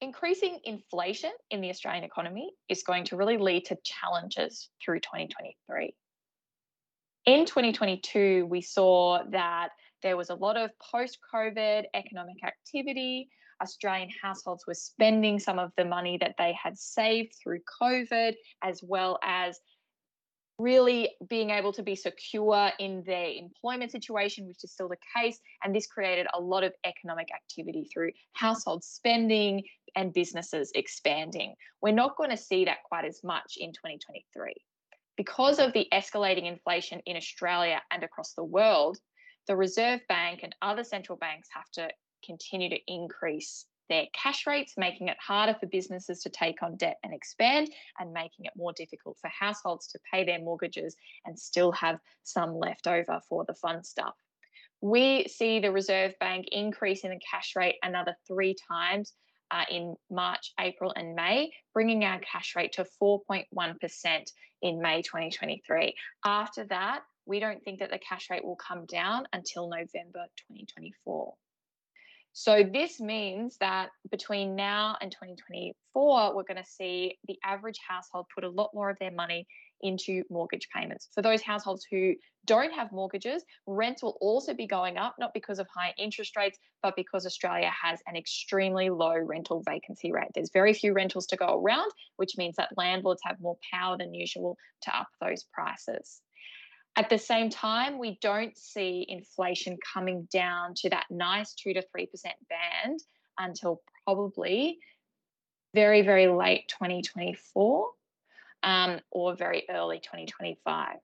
[0.00, 5.94] increasing inflation in the Australian economy is going to really lead to challenges through 2023.
[7.26, 9.70] In 2022, we saw that
[10.02, 13.28] there was a lot of post COVID economic activity.
[13.60, 18.82] Australian households were spending some of the money that they had saved through COVID, as
[18.82, 19.58] well as
[20.58, 25.38] really being able to be secure in their employment situation, which is still the case.
[25.62, 29.62] And this created a lot of economic activity through household spending
[29.94, 31.54] and businesses expanding.
[31.80, 34.54] We're not going to see that quite as much in 2023.
[35.16, 38.98] Because of the escalating inflation in Australia and across the world,
[39.46, 41.88] the Reserve Bank and other central banks have to
[42.24, 46.98] continue to increase their cash rates, making it harder for businesses to take on debt
[47.02, 51.72] and expand, and making it more difficult for households to pay their mortgages and still
[51.72, 54.14] have some left over for the fun stuff.
[54.80, 59.12] We see the Reserve Bank increasing the cash rate another three times
[59.50, 63.46] uh, in March, April, and May, bringing our cash rate to 4.1%
[64.62, 65.94] in May 2023.
[66.24, 71.34] After that, we don't think that the cash rate will come down until November 2024.
[72.40, 78.26] So this means that between now and 2024, we're going to see the average household
[78.32, 79.44] put a lot more of their money
[79.80, 81.08] into mortgage payments.
[81.12, 82.14] For those households who
[82.46, 86.60] don't have mortgages, rents will also be going up, not because of high interest rates,
[86.80, 90.28] but because Australia has an extremely low rental vacancy rate.
[90.32, 94.14] There's very few rentals to go around, which means that landlords have more power than
[94.14, 96.20] usual to up those prices.
[96.98, 101.84] At the same time, we don't see inflation coming down to that nice 2 to
[101.96, 102.08] 3%
[102.50, 102.98] band
[103.38, 104.80] until probably
[105.76, 107.90] very, very late 2024
[108.64, 110.96] um, or very early 2025.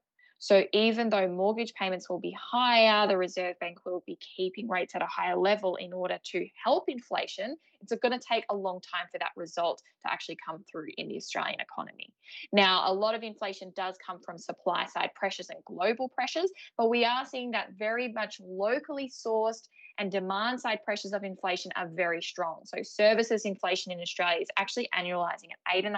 [0.45, 4.95] So even though mortgage payments will be higher, the Reserve Bank will be keeping rates
[4.95, 7.57] at a higher level in order to help inflation.
[7.81, 11.09] It's going to take a long time for that result to actually come through in
[11.09, 12.13] the Australian economy.
[12.53, 16.91] Now, a lot of inflation does come from supply side pressures and global pressures, but
[16.91, 19.67] we are seeing that very much locally sourced
[19.97, 22.61] and demand side pressures of inflation are very strong.
[22.67, 25.95] So, services inflation in Australia is actually annualizing at 8.5%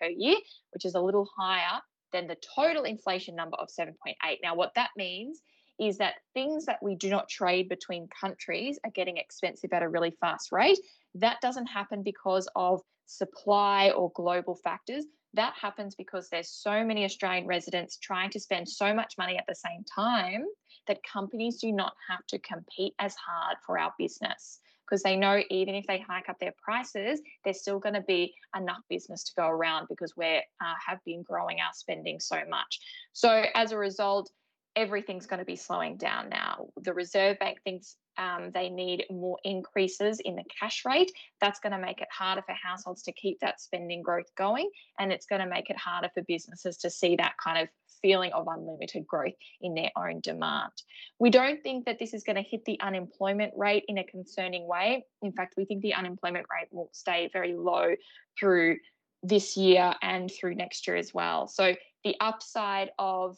[0.00, 0.38] per year,
[0.72, 1.80] which is a little higher
[2.16, 4.14] than the total inflation number of 7.8.
[4.42, 5.42] Now, what that means
[5.78, 9.88] is that things that we do not trade between countries are getting expensive at a
[9.88, 10.78] really fast rate.
[11.14, 15.04] That doesn't happen because of supply or global factors.
[15.34, 19.44] That happens because there's so many Australian residents trying to spend so much money at
[19.46, 20.46] the same time
[20.86, 25.42] that companies do not have to compete as hard for our business because they know
[25.50, 29.32] even if they hike up their prices, there's still going to be enough business to
[29.36, 32.80] go around because we uh, have been growing our spending so much.
[33.12, 34.30] So as a result,
[34.76, 36.66] everything's going to be slowing down now.
[36.82, 41.10] The Reserve Bank thinks um, they need more increases in the cash rate.
[41.40, 45.12] That's going to make it harder for households to keep that spending growth going, and
[45.12, 47.68] it's going to make it harder for businesses to see that kind of
[48.02, 49.32] feeling of unlimited growth
[49.62, 50.72] in their own demand.
[51.18, 54.68] We don't think that this is going to hit the unemployment rate in a concerning
[54.68, 55.04] way.
[55.22, 57.94] In fact, we think the unemployment rate will stay very low
[58.38, 58.76] through
[59.22, 61.48] this year and through next year as well.
[61.48, 63.36] So the upside of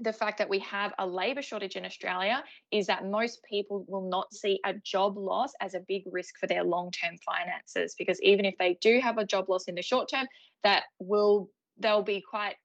[0.00, 4.08] the fact that we have a labour shortage in Australia is that most people will
[4.08, 8.20] not see a job loss as a big risk for their long term finances because
[8.22, 10.26] even if they do have a job loss in the short term,
[10.62, 12.56] that will they'll be quite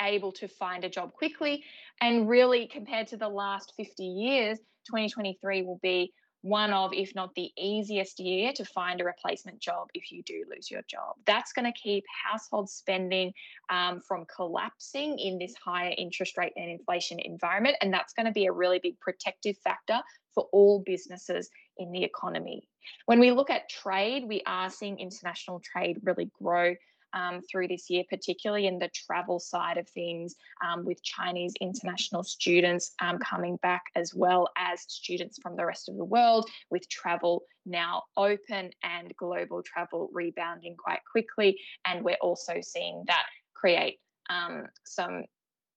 [0.00, 1.64] able to find a job quickly.
[2.00, 7.34] And really, compared to the last 50 years, 2023 will be one of, if not
[7.34, 11.16] the easiest year to find a replacement job if you do lose your job.
[11.26, 13.32] That's going to keep household spending
[13.68, 17.76] um, from collapsing in this higher interest rate and inflation environment.
[17.80, 20.00] And that's going to be a really big protective factor
[20.34, 22.68] for all businesses in the economy.
[23.06, 26.74] When we look at trade, we are seeing international trade really grow
[27.12, 30.34] um, through this year, particularly in the travel side of things,
[30.66, 35.88] um, with Chinese international students um, coming back, as well as students from the rest
[35.88, 41.58] of the world, with travel now open and global travel rebounding quite quickly.
[41.84, 43.24] And we're also seeing that
[43.54, 43.98] create
[44.28, 45.24] um, some,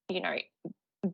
[0.08, 0.36] you know,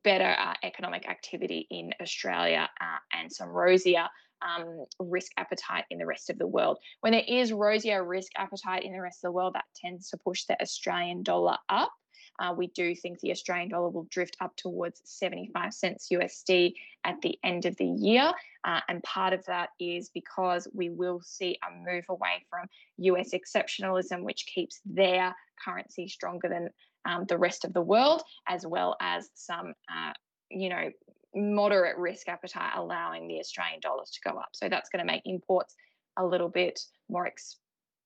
[0.04, 4.06] better uh, economic activity in Australia uh, and some rosier
[4.42, 6.78] um, risk appetite in the rest of the world.
[7.00, 10.16] When there is rosier risk appetite in the rest of the world, that tends to
[10.16, 11.92] push the Australian dollar up.
[12.38, 16.72] Uh, we do think the Australian dollar will drift up towards 75 cents USD
[17.04, 18.32] at the end of the year.
[18.64, 22.66] Uh, and part of that is because we will see a move away from
[22.98, 26.70] US exceptionalism, which keeps their currency stronger than
[27.04, 30.12] um, the rest of the world, as well as some, uh,
[30.50, 30.90] you know,
[31.34, 34.50] moderate risk appetite allowing the Australian dollars to go up.
[34.52, 35.74] So that's going to make imports
[36.18, 37.58] a little bit more ex-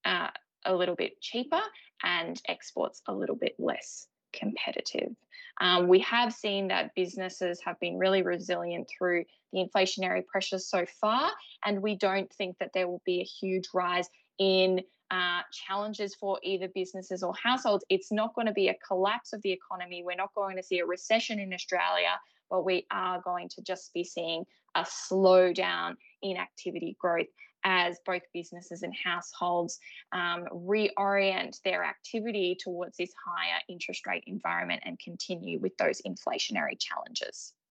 [0.04, 0.28] uh,
[0.66, 1.60] a little bit cheaper
[2.02, 5.14] and exports a little bit less competitive.
[5.60, 10.84] Um, we have seen that businesses have been really resilient through the inflationary pressures so
[11.00, 11.30] far,
[11.64, 14.08] and we don't think that there will be a huge rise
[14.38, 17.84] in uh, challenges for either businesses or households.
[17.88, 20.02] It's not going to be a collapse of the economy.
[20.04, 22.18] We're not going to see a recession in Australia,
[22.50, 24.44] but we are going to just be seeing
[24.74, 27.26] a slowdown in activity growth
[27.64, 29.78] as both businesses and households
[30.12, 36.78] um, reorient their activity towards this higher interest rate environment and continue with those inflationary
[36.78, 37.54] challenges.